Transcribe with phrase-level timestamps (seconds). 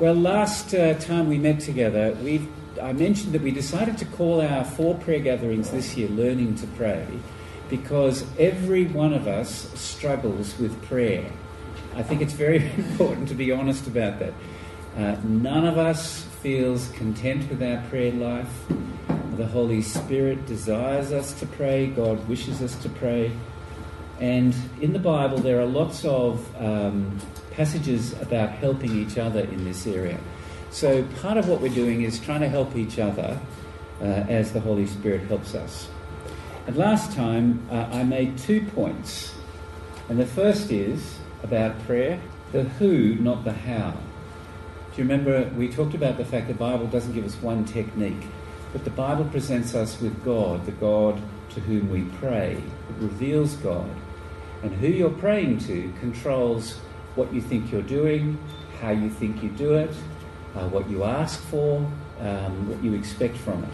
[0.00, 2.48] Well, last uh, time we met together, we
[2.80, 6.66] I mentioned that we decided to call our four prayer gatherings this year Learning to
[6.68, 7.06] Pray
[7.68, 11.30] because every one of us struggles with prayer.
[11.94, 14.32] I think it's very important to be honest about that.
[14.96, 18.64] Uh, none of us feels content with our prayer life.
[19.36, 23.32] The Holy Spirit desires us to pray, God wishes us to pray.
[24.18, 29.64] And in the Bible, there are lots of um, passages about helping each other in
[29.64, 30.18] this area.
[30.70, 33.38] So, part of what we're doing is trying to help each other
[34.00, 35.88] uh, as the Holy Spirit helps us.
[36.66, 39.34] And last time, uh, I made two points.
[40.08, 42.20] And the first is about prayer
[42.52, 43.90] the who, not the how.
[43.90, 48.26] Do you remember we talked about the fact the Bible doesn't give us one technique,
[48.72, 51.20] but the Bible presents us with God, the God
[51.50, 52.52] to whom we pray.
[52.54, 53.88] It reveals God.
[54.62, 56.78] And who you're praying to controls
[57.14, 58.38] what you think you're doing,
[58.80, 59.90] how you think you do it,
[60.54, 61.78] uh, what you ask for,
[62.20, 63.70] um, what you expect from it.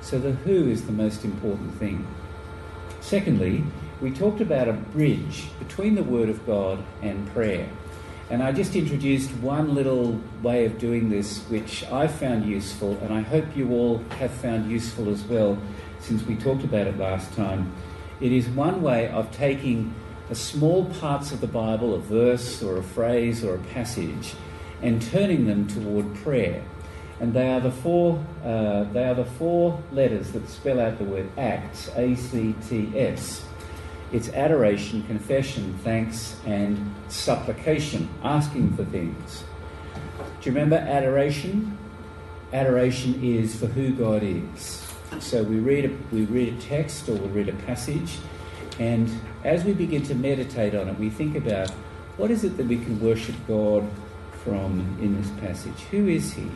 [0.00, 2.06] So the who is the most important thing.
[3.00, 3.64] Secondly,
[4.00, 7.68] we talked about a bridge between the Word of God and prayer.
[8.30, 13.12] And I just introduced one little way of doing this, which I found useful, and
[13.12, 15.58] I hope you all have found useful as well,
[16.00, 17.72] since we talked about it last time.
[18.20, 19.94] It is one way of taking
[20.28, 24.34] the small parts of the Bible, a verse or a phrase or a passage,
[24.82, 26.62] and turning them toward prayer.
[27.20, 31.04] And they are the four, uh, they are the four letters that spell out the
[31.04, 33.44] word acts, A C T S.
[34.12, 39.44] It's adoration, confession, thanks, and supplication, asking for things.
[40.40, 41.76] Do you remember adoration?
[42.52, 44.86] Adoration is for who God is.
[45.18, 48.18] So we read a, we read a text or we read a passage,
[48.78, 49.10] and
[49.44, 51.70] as we begin to meditate on it, we think about
[52.16, 53.88] what is it that we can worship God
[54.44, 55.80] from in this passage?
[55.90, 56.50] Who is He?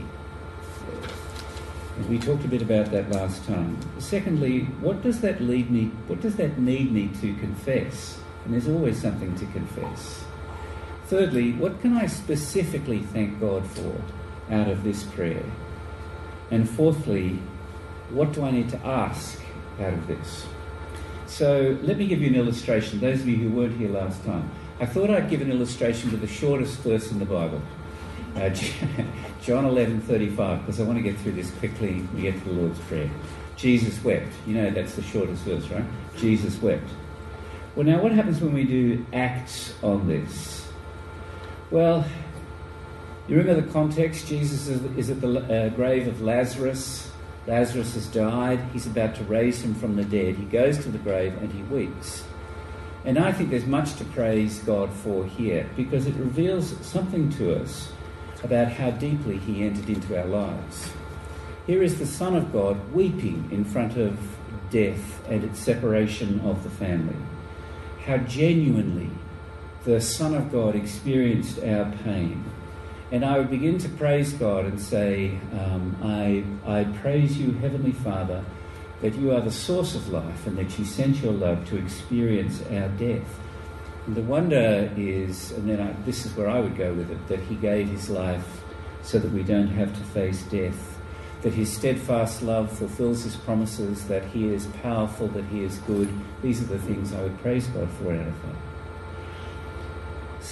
[1.97, 3.77] And we talked a bit about that last time.
[3.99, 5.87] Secondly, what does that lead me?
[6.07, 8.19] What does that need me to confess?
[8.45, 10.25] And there's always something to confess.
[11.07, 14.01] Thirdly, what can I specifically thank God for
[14.51, 15.45] out of this prayer?
[16.51, 17.39] And fourthly,
[18.11, 19.41] what do I need to ask
[19.79, 20.47] out of this?
[21.33, 23.01] So let me give you an illustration.
[23.01, 26.19] Those of you who weren't here last time, I thought I'd give an illustration to
[26.19, 27.63] the shortest verse in the Bible.
[28.37, 28.51] Uh,
[29.43, 32.07] John 11:35, because I want to get through this quickly.
[32.15, 33.11] We get to the Lord's Prayer.
[33.57, 34.31] Jesus wept.
[34.47, 35.85] You know that's the shortest verse, right?
[36.19, 36.91] Jesus wept.
[37.77, 40.69] Well, now what happens when we do acts on this?
[41.71, 42.05] Well,
[43.27, 44.27] you remember the context.
[44.27, 47.11] Jesus is at the uh, grave of Lazarus.
[47.47, 48.61] Lazarus has died.
[48.73, 50.37] He's about to raise him from the dead.
[50.37, 52.25] He goes to the grave and he weeps.
[53.05, 57.61] And I think there's much to praise God for here because it reveals something to
[57.61, 57.93] us
[58.45, 60.91] about how deeply he entered into our lives.
[61.67, 64.19] Here is the Son of God weeping in front of
[64.71, 67.17] death and its separation of the family.
[68.05, 69.11] How genuinely
[69.85, 72.45] the Son of God experienced our pain.
[73.13, 77.93] And I would begin to praise God and say, um, I, I praise you, Heavenly
[77.93, 78.43] Father,
[79.03, 82.63] that you are the source of life and that you sent your love to experience
[82.71, 83.39] our death.
[84.07, 87.29] And the wonder is, and then I, this is where I would go with it,
[87.29, 88.63] that he gave his life
[89.03, 90.99] so that we don't have to face death,
[91.43, 96.09] that his steadfast love fulfills his promises, that he is powerful, that he is good.
[96.41, 98.57] These are the things I would praise God for out of that.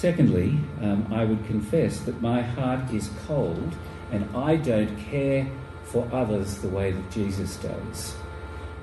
[0.01, 3.71] Secondly, um, I would confess that my heart is cold
[4.11, 5.47] and I don't care
[5.83, 8.15] for others the way that Jesus does.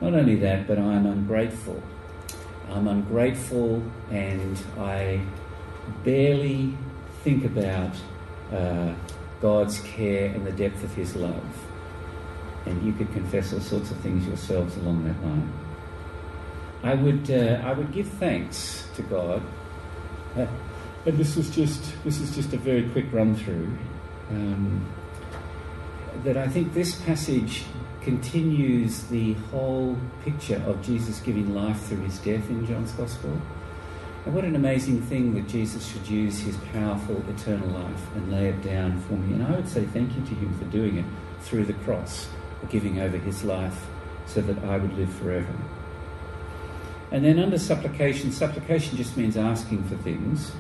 [0.01, 1.83] Not only that, but I am ungrateful
[2.71, 5.21] I'm ungrateful and I
[6.05, 6.77] barely
[7.25, 7.97] think about
[8.53, 8.95] uh,
[9.41, 11.67] God's care and the depth of His love.
[12.67, 15.53] And you could confess all sorts of things yourselves along that line.
[16.83, 19.43] I would, uh, I would give thanks to God.
[21.09, 23.75] And this was just, this is just a very quick run through.
[24.29, 24.87] Um,
[26.23, 27.65] that I think this passage
[28.03, 33.41] continues the whole picture of Jesus giving life through his death in John's Gospel.
[34.27, 38.49] And what an amazing thing that Jesus should use his powerful eternal life and lay
[38.49, 39.33] it down for me.
[39.33, 41.07] And I would say thank you to him for doing it
[41.41, 42.29] through the cross,
[42.69, 43.87] giving over his life
[44.27, 45.57] so that I would live forever.
[47.11, 50.53] And then under supplication, supplication just means asking for things.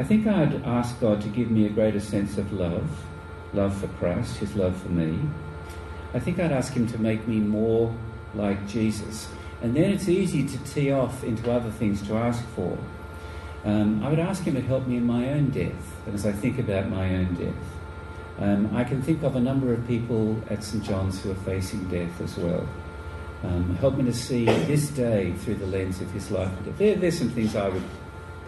[0.00, 2.88] I think I'd ask God to give me a greater sense of love,
[3.52, 5.18] love for Christ, his love for me
[6.12, 7.94] I think I'd ask him to make me more
[8.34, 9.28] like Jesus.
[9.62, 12.76] And then it's easy to tee off into other things to ask for.
[13.64, 16.32] Um, I would ask him to help me in my own death, and as I
[16.32, 17.54] think about my own death.
[18.38, 21.84] Um, I can think of a number of people at St John's who are facing
[21.88, 22.66] death as well.
[23.44, 26.50] Um, help me to see this day through the lens of his life.
[26.78, 27.82] There, there's some things I would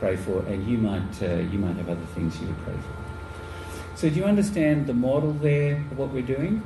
[0.03, 3.97] pray for, and you might uh, you might have other things you would pray for.
[3.97, 6.61] So, do you understand the model there of what we're doing?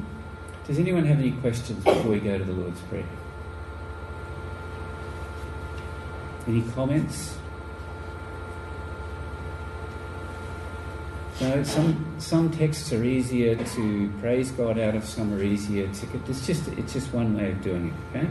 [0.67, 3.05] Does anyone have any questions before we go to the Lord's Prayer?
[6.49, 7.37] Any comments?
[11.43, 15.05] No, some some texts are easier to praise God out of.
[15.05, 16.07] Some are easier to.
[16.27, 18.17] It's just it's just one way of doing it.
[18.17, 18.31] Okay,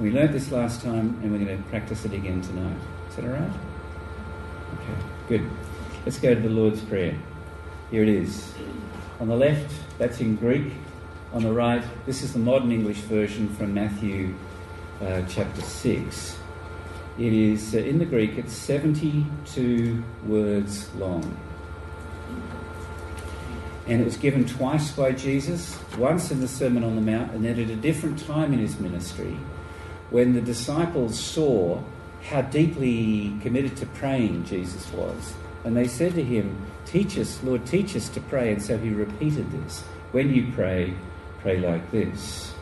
[0.00, 2.78] we learned this last time, and we're going to practice it again tonight.
[3.10, 3.69] Is that all right?
[4.74, 5.50] Okay, good.
[6.04, 7.18] Let's go to the Lord's Prayer.
[7.90, 8.52] Here it is.
[9.18, 10.72] On the left, that's in Greek.
[11.32, 14.34] On the right, this is the modern English version from Matthew
[15.00, 16.38] uh, chapter 6.
[17.18, 21.36] It is, uh, in the Greek, it's 72 words long.
[23.86, 27.44] And it was given twice by Jesus, once in the Sermon on the Mount, and
[27.44, 29.36] then at a different time in his ministry,
[30.10, 31.82] when the disciples saw
[32.22, 35.34] how deeply committed to praying Jesus was.
[35.64, 38.52] And they said to him, Teach us, Lord, teach us to pray.
[38.52, 39.82] And so he repeated this
[40.12, 40.94] When you pray,
[41.40, 42.52] pray like this.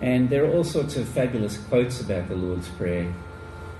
[0.00, 3.12] And there are all sorts of fabulous quotes about the Lord's Prayer.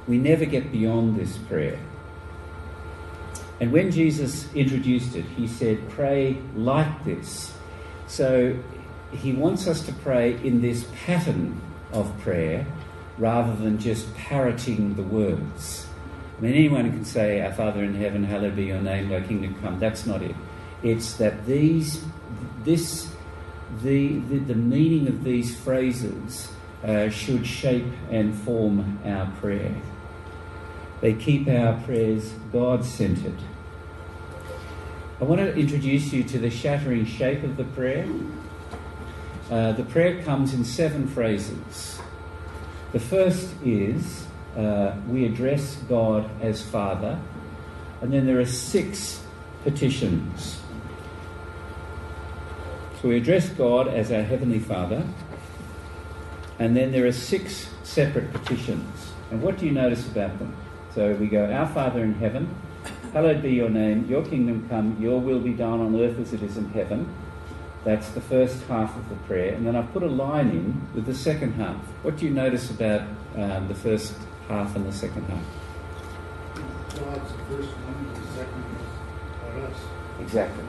[0.06, 1.78] We never get beyond this prayer.
[3.60, 7.52] And when Jesus introduced it, he said, Pray like this.
[8.06, 8.58] So
[9.12, 11.60] he wants us to pray in this pattern
[11.92, 12.66] of prayer
[13.20, 15.86] rather than just parroting the words.
[16.38, 19.54] I mean, anyone can say, Our Father in heaven, hallowed be your name, thy kingdom
[19.60, 19.78] come.
[19.78, 20.34] That's not it.
[20.82, 22.02] It's that these,
[22.64, 23.12] this,
[23.82, 26.50] the, the, the meaning of these phrases
[26.82, 29.74] uh, should shape and form our prayer.
[31.02, 33.36] They keep our prayers God centered.
[35.20, 38.08] I want to introduce you to the shattering shape of the prayer.
[39.50, 42.00] Uh, the prayer comes in seven phrases.
[42.92, 44.26] The first is
[44.56, 47.20] uh, we address God as Father,
[48.00, 49.22] and then there are six
[49.62, 50.60] petitions.
[53.00, 55.06] So we address God as our Heavenly Father,
[56.58, 59.12] and then there are six separate petitions.
[59.30, 60.54] And what do you notice about them?
[60.94, 62.52] So we go, Our Father in heaven,
[63.12, 66.42] hallowed be your name, your kingdom come, your will be done on earth as it
[66.42, 67.08] is in heaven.
[67.84, 69.54] That's the first half of the prayer.
[69.54, 71.76] And then I've put a line in with the second half.
[72.02, 73.02] What do you notice about
[73.36, 74.14] um, the first
[74.48, 75.44] half and the second half?
[76.98, 79.78] God's the first one, the second is about us.
[80.20, 80.64] Exactly.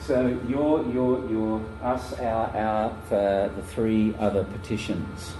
[0.00, 5.34] So your, your, your, us, our, our, uh, the three other petitions.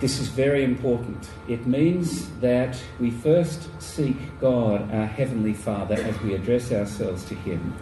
[0.00, 1.30] This is very important.
[1.48, 7.34] It means that we first seek God, our Heavenly Father, as we address ourselves to
[7.34, 7.74] Him.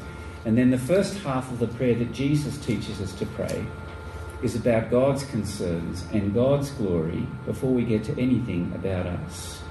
[0.45, 3.67] And then the first half of the prayer that Jesus teaches us to pray
[4.43, 9.63] is about God's concerns and God's glory before we get to anything about us.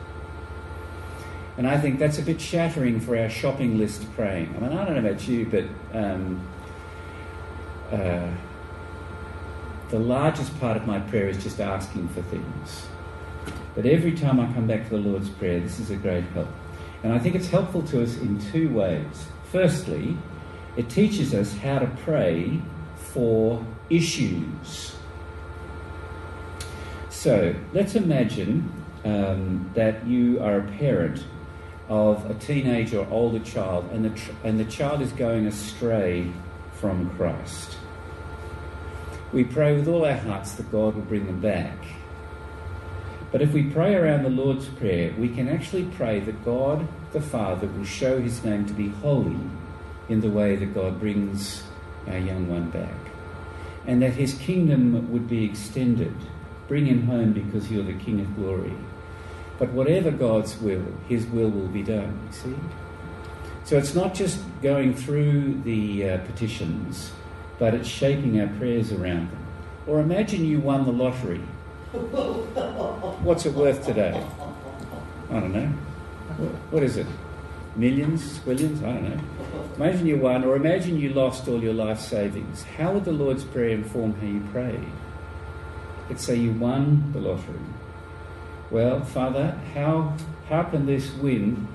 [1.57, 4.55] And I think that's a bit shattering for our shopping list praying.
[4.57, 5.65] I mean, I don't know about you, but
[5.95, 6.41] um,
[7.91, 8.31] uh,
[9.89, 12.87] the largest part of my prayer is just asking for things.
[13.75, 16.47] But every time I come back to the Lord's Prayer, this is a great help.
[17.03, 19.27] And I think it's helpful to us in two ways.
[19.51, 20.17] Firstly,
[20.75, 22.59] it teaches us how to pray
[22.95, 24.95] for issues.
[27.09, 28.71] So let's imagine
[29.05, 31.23] um, that you are a parent
[31.89, 36.31] of a teenage or older child, and the, tr- and the child is going astray
[36.73, 37.77] from Christ.
[39.31, 41.77] We pray with all our hearts that God will bring them back.
[43.31, 47.21] But if we pray around the Lord's Prayer, we can actually pray that God the
[47.21, 49.39] Father will show his name to be holy
[50.13, 51.63] in the way that God brings
[52.07, 52.93] our young one back.
[53.87, 56.15] And that his kingdom would be extended.
[56.67, 58.73] Bring him home because you're the King of glory.
[59.57, 62.55] But whatever God's will, his will will be done, you see?
[63.65, 67.11] So it's not just going through the uh, petitions,
[67.57, 69.45] but it's shaping our prayers around them.
[69.87, 71.39] Or imagine you won the lottery.
[73.23, 74.23] What's it worth today?
[75.31, 75.67] I don't know.
[76.69, 77.07] What is it?
[77.75, 78.37] Millions?
[78.39, 78.83] Billions?
[78.83, 79.23] I don't know.
[79.77, 82.63] Imagine you won, or imagine you lost all your life savings.
[82.63, 84.85] How would the Lord's Prayer inform how you prayed?
[86.09, 87.59] Let's say you won the lottery.
[88.69, 90.15] Well, Father, how,
[90.49, 91.67] how can this win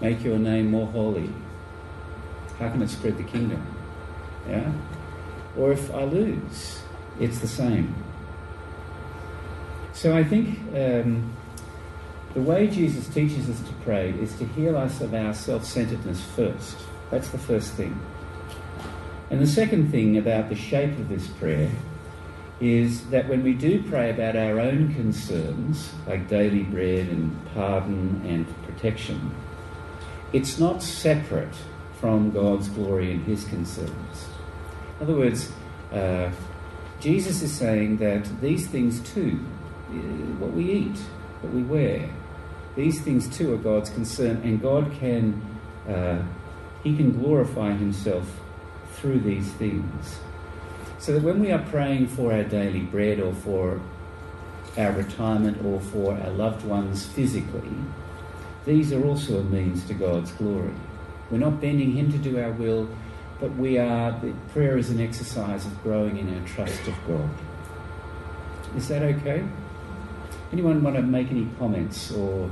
[0.00, 1.30] make your name more holy?
[2.58, 3.64] How can it spread the kingdom?
[4.48, 4.72] Yeah?
[5.56, 6.82] Or if I lose,
[7.20, 7.94] it's the same.
[9.92, 11.35] So I think um,
[12.36, 16.22] the way Jesus teaches us to pray is to heal us of our self centeredness
[16.36, 16.76] first.
[17.10, 17.98] That's the first thing.
[19.30, 21.70] And the second thing about the shape of this prayer
[22.60, 28.20] is that when we do pray about our own concerns, like daily bread and pardon
[28.26, 29.34] and protection,
[30.34, 31.56] it's not separate
[32.00, 34.28] from God's glory and His concerns.
[35.00, 35.50] In other words,
[35.90, 36.30] uh,
[37.00, 39.40] Jesus is saying that these things too,
[39.88, 39.94] uh,
[40.38, 40.98] what we eat,
[41.40, 42.10] what we wear,
[42.76, 45.42] these things too are God's concern, and God can,
[45.88, 46.22] uh,
[46.84, 48.30] He can glorify Himself
[48.92, 50.18] through these things.
[50.98, 53.80] So that when we are praying for our daily bread or for
[54.76, 57.74] our retirement or for our loved ones physically,
[58.66, 60.74] these are also a means to God's glory.
[61.30, 62.88] We're not bending Him to do our will,
[63.40, 64.20] but we are,
[64.52, 67.30] prayer is an exercise of growing in our trust of God.
[68.76, 69.46] Is that okay?
[70.52, 72.50] Anyone want to make any comments or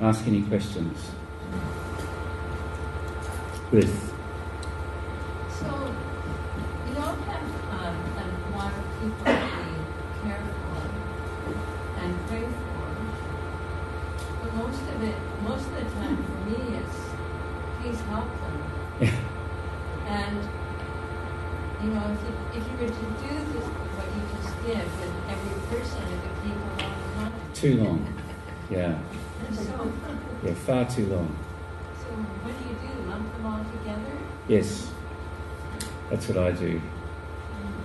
[0.00, 1.12] ask any questions?
[3.70, 4.12] Ruth.
[27.54, 28.06] Too long.
[28.70, 28.98] Yeah.
[30.42, 31.36] Yeah, far too long.
[32.00, 33.08] So what do you do?
[33.08, 34.18] Lump them all together?
[34.48, 34.90] Yes.
[36.10, 36.80] That's what I do.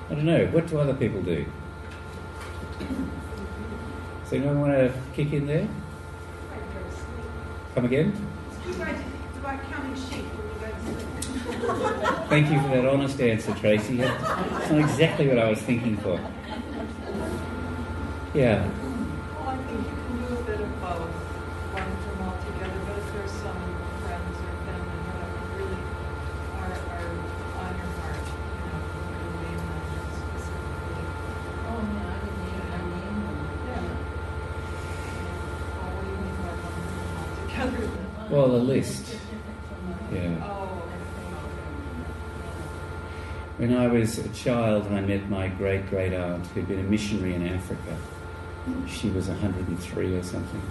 [0.10, 0.48] I don't know.
[0.48, 1.46] What do other people do?
[4.24, 5.68] Does anyone want to kick in there?
[7.76, 8.14] Come again?
[12.30, 13.98] Thank you for that honest answer, Tracy.
[13.98, 16.20] That's not exactly what I was thinking for.
[18.34, 18.68] Yeah.
[38.38, 39.18] Well, a list.
[40.14, 40.30] Yeah.
[43.58, 47.34] When I was a child, I met my great great aunt who'd been a missionary
[47.34, 47.98] in Africa.
[48.88, 50.62] She was 103 or something.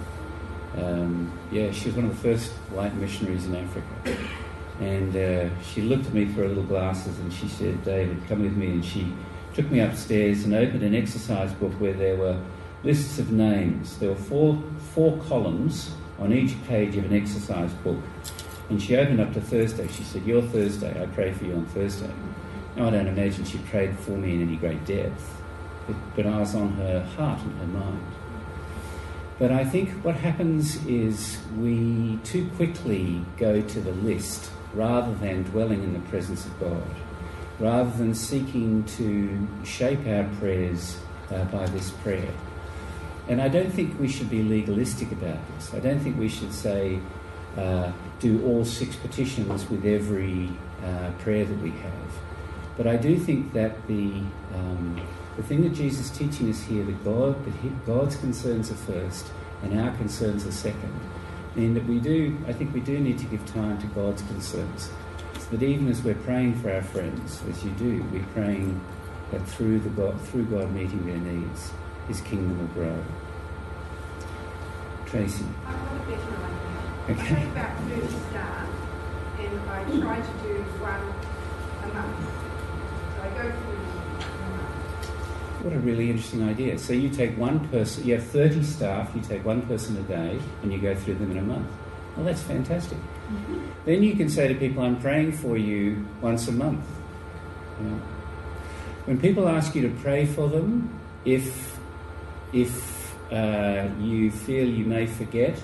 [0.78, 4.16] Um, yeah, she was one of the first white missionaries in Africa.
[4.78, 8.42] And uh, she looked at me through her little glasses and she said, David, come
[8.42, 8.68] with me.
[8.68, 9.12] And she
[9.54, 12.40] took me upstairs and opened an exercise book where there were
[12.84, 13.98] lists of names.
[13.98, 14.62] There were four,
[14.94, 18.02] four columns on each page of an exercise book.
[18.68, 19.88] And she opened up to Thursday.
[19.88, 21.00] She said, You're Thursday.
[21.00, 22.10] I pray for you on Thursday.
[22.76, 25.42] Now, I don't imagine she prayed for me in any great depth,
[25.86, 28.06] but, but I was on her heart and her mind.
[29.38, 35.42] But I think what happens is we too quickly go to the list rather than
[35.44, 36.82] dwelling in the presence of God,
[37.58, 40.98] rather than seeking to shape our prayers
[41.30, 42.32] uh, by this prayer.
[43.28, 45.74] And I don't think we should be legalistic about this.
[45.74, 47.00] I don't think we should say,
[47.56, 47.90] uh,
[48.20, 50.50] do all six petitions with every
[50.84, 52.10] uh, prayer that we have.
[52.76, 54.12] But I do think that the,
[54.54, 55.00] um,
[55.36, 59.26] the thing that Jesus is teaching us here, that, God, that God's concerns are first
[59.62, 60.92] and our concerns are second,
[61.56, 64.90] mean that we do, I think we do need to give time to God's concerns.
[65.38, 68.80] So that even as we're praying for our friends, as you do, we're praying
[69.32, 71.72] that through, the God, through God meeting their needs,
[72.08, 73.04] his kingdom will grow.
[75.06, 75.44] Tracy.
[75.66, 77.22] I've a better idea.
[77.22, 77.34] Okay.
[77.34, 78.68] I take about 30 staff
[79.38, 81.04] and I try to do one
[81.82, 82.16] a month.
[83.14, 83.76] So I go through
[85.66, 86.78] what a really interesting idea.
[86.78, 90.38] So you take one person, you have 30 staff, you take one person a day,
[90.62, 91.68] and you go through them in a month.
[92.16, 92.98] Well, that's fantastic.
[92.98, 93.66] Mm-hmm.
[93.84, 96.86] Then you can say to people, I'm praying for you once a month.
[97.80, 97.96] You know?
[99.06, 100.88] When people ask you to pray for them,
[101.24, 101.75] if
[102.56, 105.62] if uh, you feel you may forget,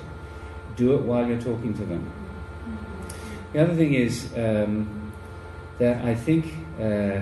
[0.76, 2.12] do it while you're talking to them.
[3.52, 5.12] The other thing is um,
[5.78, 7.20] that I think uh,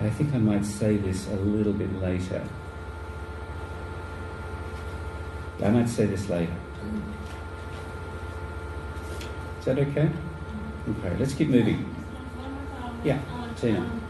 [0.00, 2.42] I think I might say this a little bit later.
[5.62, 6.52] I might say this later.
[9.58, 10.10] Is that okay?
[10.88, 11.94] Okay, let's keep moving.
[13.02, 13.20] Yeah,
[13.56, 14.05] Tina.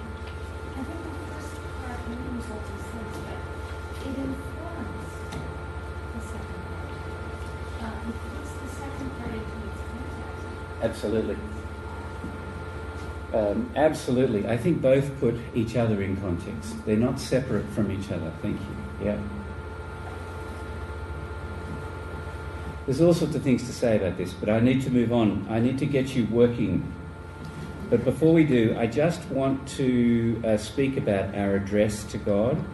[10.86, 11.36] Absolutely.
[13.34, 14.46] Um, absolutely.
[14.46, 16.76] I think both put each other in context.
[16.86, 18.30] They're not separate from each other.
[18.40, 19.06] Thank you.
[19.06, 19.18] Yeah.
[22.86, 25.44] There's all sorts of things to say about this, but I need to move on.
[25.50, 26.92] I need to get you working.
[27.90, 32.64] But before we do, I just want to uh, speak about our address to God.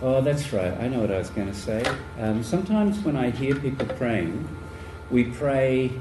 [0.00, 0.72] Oh, that's right.
[0.80, 1.84] I know what I was going to say.
[2.18, 4.48] Um, sometimes when I hear people praying,
[5.10, 5.92] we pray,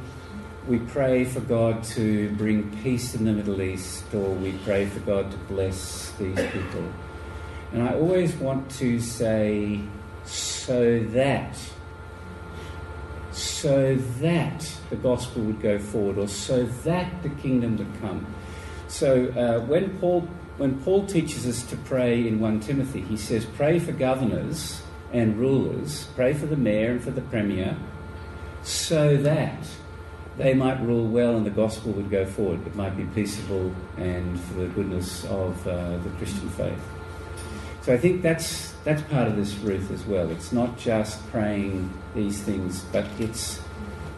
[0.67, 4.99] we pray for God to bring peace in the Middle East, or we pray for
[4.99, 6.91] God to bless these people.
[7.71, 9.79] And I always want to say,
[10.25, 11.57] so that,
[13.31, 18.25] so that the gospel would go forward, or so that the kingdom would come.
[18.89, 23.45] So uh, when Paul when Paul teaches us to pray in 1 Timothy, he says,
[23.45, 24.81] pray for governors
[25.13, 27.77] and rulers, pray for the mayor and for the premier,
[28.63, 29.67] so that
[30.37, 32.65] they might rule well and the gospel would go forward.
[32.65, 36.79] It might be peaceable and for the goodness of uh, the Christian faith.
[37.81, 40.29] So I think that's that's part of this Ruth as well.
[40.29, 43.61] It's not just praying these things, but it's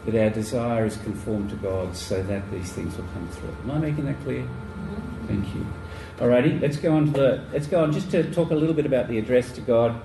[0.04, 3.54] that our desire is conformed to God so that these things will come through.
[3.64, 4.46] Am I making that clear?
[5.26, 5.66] Thank you.
[6.18, 8.86] Alrighty, let's go on to the let's go on just to talk a little bit
[8.86, 10.00] about the address to God,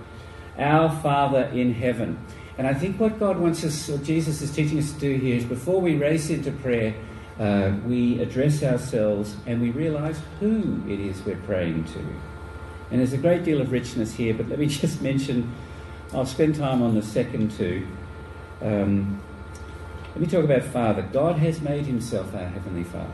[0.57, 2.19] our Father in heaven.
[2.57, 5.35] And I think what God wants us, or Jesus is teaching us to do here,
[5.35, 6.95] is before we race into prayer,
[7.39, 11.99] uh, we address ourselves and we realize who it is we're praying to.
[12.91, 15.53] And there's a great deal of richness here, but let me just mention,
[16.13, 17.85] I'll spend time on the second two.
[18.61, 19.21] Um,
[20.13, 21.01] let me talk about Father.
[21.01, 23.09] God has made himself our Heavenly Father.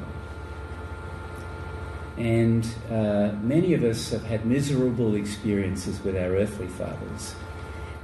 [2.18, 7.34] And uh, many of us have had miserable experiences with our earthly fathers.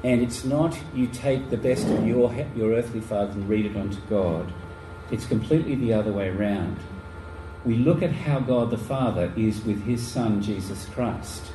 [0.04, 3.76] And it's not you take the best of your, your earthly father and read it
[3.76, 4.54] onto God.
[5.10, 6.78] It's completely the other way around.
[7.66, 11.52] We look at how God the Father is with his Son, Jesus Christ.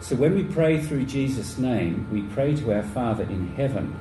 [0.00, 3.96] So when we pray through Jesus' name, we pray to our Father in heaven.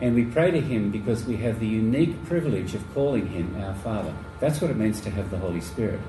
[0.00, 3.74] And we pray to him because we have the unique privilege of calling him our
[3.76, 4.14] Father.
[4.40, 6.00] That's what it means to have the Holy Spirit.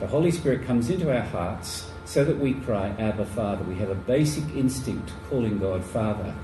[0.00, 3.64] The Holy Spirit comes into our hearts so that we cry, Abba, Father.
[3.64, 6.34] We have a basic instinct calling God Father.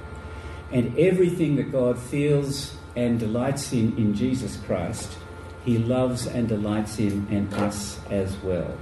[0.73, 5.19] And everything that God feels and delights in in Jesus Christ,
[5.65, 8.77] He loves and delights in, and us as well.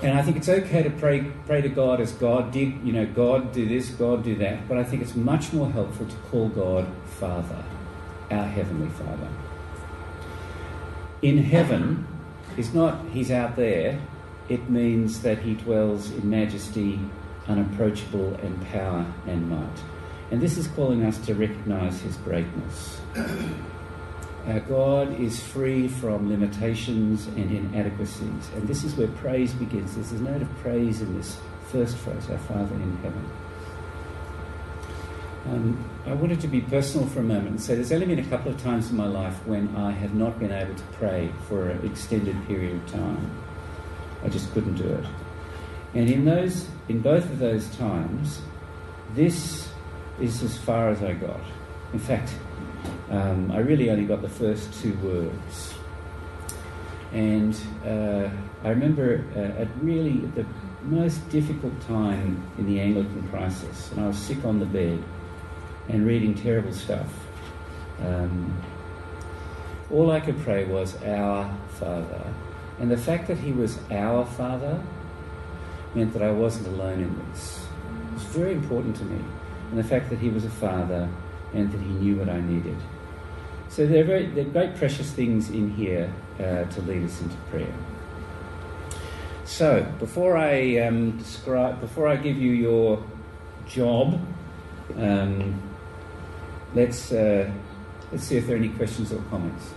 [0.00, 3.04] And I think it's okay to pray, pray to God as God did, you know,
[3.04, 4.68] God do this, God do that.
[4.68, 6.86] But I think it's much more helpful to call God
[7.18, 7.64] Father,
[8.30, 9.28] our Heavenly Father.
[11.22, 12.06] In heaven,
[12.54, 14.00] He's not He's out there,
[14.48, 17.00] it means that He dwells in majesty,
[17.46, 19.82] unapproachable, and power and might.
[20.30, 23.00] And this is calling us to recognize His greatness.
[24.46, 28.50] Our God is free from limitations and inadequacies.
[28.54, 29.94] And this is where praise begins.
[29.94, 31.38] There's a note of praise in this
[31.70, 33.30] first phrase, Our Father in heaven.
[35.46, 38.28] Um, I wanted to be personal for a moment and say there's only been a
[38.28, 41.68] couple of times in my life when I have not been able to pray for
[41.70, 43.30] an extended period of time.
[44.24, 45.04] I just couldn't do it.
[45.94, 48.42] And in those, in both of those times,
[49.14, 49.68] this
[50.20, 51.40] is as far as I got.
[51.92, 52.34] In fact,
[53.10, 55.74] um, I really only got the first two words.
[57.12, 58.28] And uh,
[58.64, 60.44] I remember uh, at really the
[60.82, 65.02] most difficult time in the Anglican crisis, and I was sick on the bed
[65.88, 67.08] and reading terrible stuff.
[68.04, 68.62] Um,
[69.90, 71.50] all I could pray was, Our
[71.80, 72.34] Father.
[72.80, 74.80] And the fact that He was our Father
[75.94, 77.66] meant that I wasn't alone in this.
[78.10, 79.24] It was very important to me.
[79.70, 81.08] And the fact that He was a Father
[81.54, 82.76] and that He knew what I needed.
[83.68, 87.20] So there are, very, there are great precious things in here uh, to lead us
[87.20, 87.72] into prayer.
[89.44, 93.02] So before I um, describe, before I give you your
[93.66, 94.20] job,
[94.96, 95.60] um,
[96.74, 97.50] let's uh,
[98.12, 99.72] let's see if there are any questions or comments.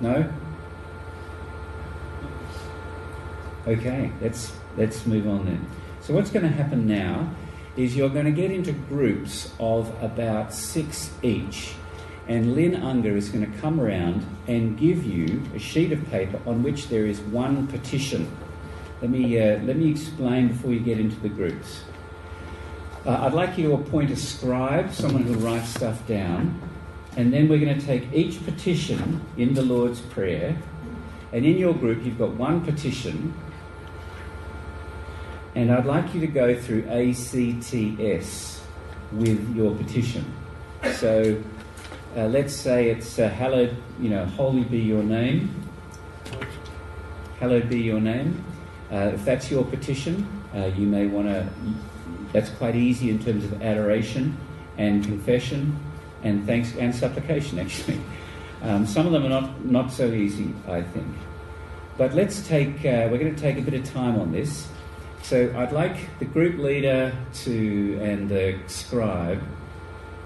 [0.00, 0.32] No.
[3.66, 5.66] Okay, let's let's move on then.
[6.00, 7.28] So what's going to happen now
[7.76, 11.74] is you're going to get into groups of about six each
[12.28, 16.40] and Lynn Unger is going to come around and give you a sheet of paper
[16.46, 18.30] on which there is one petition.
[19.00, 21.82] Let me, uh, let me explain before you get into the groups.
[23.04, 26.60] Uh, I'd like you to appoint a scribe, someone who writes stuff down,
[27.16, 30.60] and then we're going to take each petition in the Lord's Prayer,
[31.32, 33.32] and in your group you've got one petition,
[35.56, 38.62] and I'd like you to go through ACTS
[39.12, 40.30] with your petition.
[40.92, 41.42] So
[42.14, 45.50] uh, let's say it's uh, hallowed, you know, holy be your name.
[47.40, 48.44] Hallowed be your name.
[48.92, 51.48] Uh, if that's your petition, uh, you may want to.
[52.32, 54.36] That's quite easy in terms of adoration.
[54.78, 55.74] and confession
[56.22, 57.98] and thanks and supplication actually.
[58.60, 61.06] Um, some of them are not, not so easy, I think.
[61.96, 64.68] But let's take, uh, we're going to take a bit of time on this.
[65.22, 67.12] So I'd like the group leader
[67.44, 69.42] to and the scribe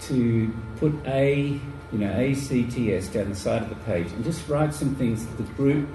[0.02, 1.60] to put A,
[1.92, 5.36] you know, ACTS down the side of the page and just write some things that
[5.36, 5.88] the group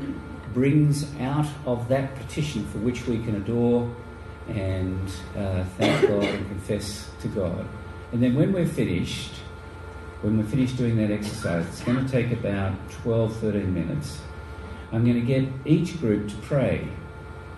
[0.53, 3.93] brings out of that petition for which we can adore
[4.47, 7.65] and uh, thank God and confess to God.
[8.11, 9.33] And then when we're finished,
[10.21, 14.19] when we're finished doing that exercise, it's going to take about 12, 13 minutes.
[14.91, 16.87] I'm going to get each group to pray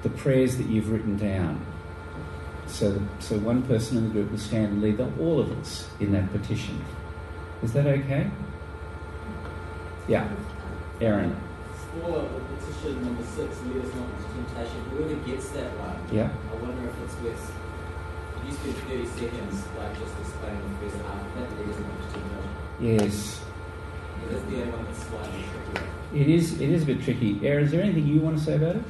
[0.04, 1.66] the prayers that you've written down.
[2.68, 6.12] So, so one person in the group will stand and lead all of us in
[6.12, 6.84] that petition.
[7.64, 8.30] Is that okay?
[10.08, 10.30] Yeah.
[11.02, 11.36] Aaron.
[12.02, 16.30] For petition number six, lead us not into temptation, whoever gets that one, Yeah.
[16.52, 17.52] I wonder if it's worth,
[18.46, 22.08] you spend 30 seconds, like just explaining the first half that, lead us not into
[22.14, 22.48] temptation.
[22.80, 23.42] Yes.
[24.30, 25.88] The only one that's slightly tricky.
[26.14, 27.40] It is, it is a bit tricky.
[27.44, 28.84] Aaron, is there anything you want to say about it?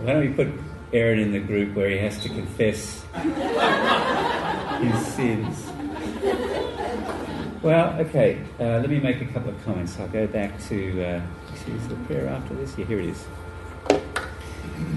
[0.00, 0.48] Why don't we put
[0.92, 3.04] Aaron in the group where he has to confess
[4.80, 5.67] his sins?
[7.60, 9.98] Well, okay, uh, let me make a couple of comments.
[9.98, 11.20] I'll go back to, uh,
[11.66, 12.78] is the prayer after this?
[12.78, 13.26] Yeah, here it is.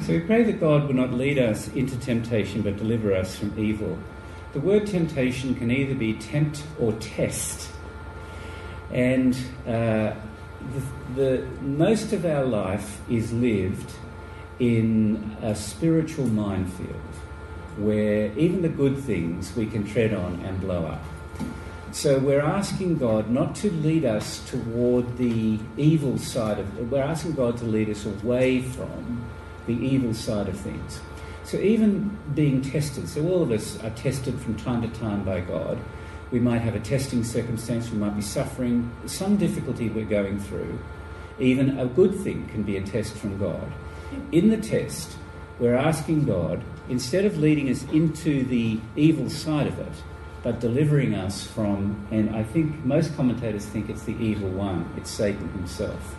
[0.05, 3.57] So we pray that God will not lead us into temptation but deliver us from
[3.57, 3.97] evil.
[4.53, 7.71] The word temptation can either be tempt or test.
[8.91, 10.13] And uh,
[10.73, 10.83] the,
[11.15, 13.91] the, most of our life is lived
[14.59, 16.95] in a spiritual minefield
[17.77, 21.03] where even the good things we can tread on and blow up.
[21.91, 27.33] So we're asking God not to lead us toward the evil side of we're asking
[27.33, 29.25] God to lead us away from
[29.67, 31.01] the evil side of things.
[31.43, 35.41] So even being tested, so all of us are tested from time to time by
[35.41, 35.77] God.
[36.31, 40.79] We might have a testing circumstance, we might be suffering some difficulty we're going through.
[41.39, 43.69] Even a good thing can be a test from God.
[44.31, 45.17] In the test,
[45.59, 49.93] we're asking God, instead of leading us into the evil side of it,
[50.43, 55.11] but delivering us from, and I think most commentators think it's the evil one, it's
[55.11, 56.15] Satan himself.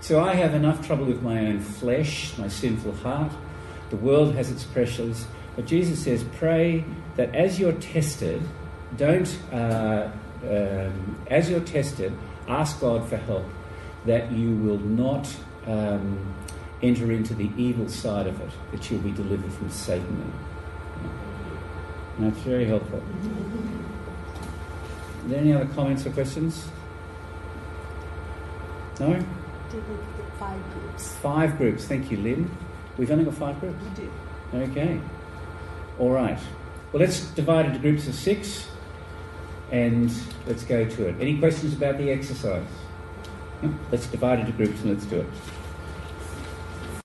[0.00, 3.32] So I have enough trouble with my own flesh, my sinful heart.
[3.88, 5.26] The world has its pressures.
[5.56, 6.84] But Jesus says, pray
[7.16, 8.42] that as you're tested,
[8.98, 10.10] don't, uh,
[10.42, 12.12] um, as you're tested,
[12.48, 13.46] ask God for help,
[14.04, 15.34] that you will not
[15.66, 16.34] um,
[16.82, 20.32] enter into the evil side of it, that you'll be delivered from Satan.
[22.18, 23.02] That's very helpful.
[25.24, 26.68] Are there any other comments or questions?
[29.00, 29.24] No?
[30.38, 31.14] five groups.
[31.16, 31.84] Five groups.
[31.86, 32.50] Thank you, Lynn.
[32.96, 33.82] We've only got five groups.
[33.82, 34.70] We did.
[34.70, 35.00] Okay.
[35.98, 36.38] All right.
[36.92, 38.68] Well, let's divide into groups of six
[39.72, 40.12] and
[40.46, 41.16] let's go to it.
[41.20, 42.66] Any questions about the exercise?
[43.62, 43.74] No?
[43.90, 45.26] Let's divide into groups and let's do it.